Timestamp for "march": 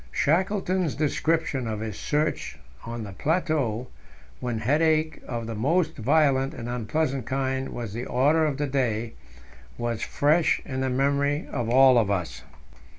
2.11-2.57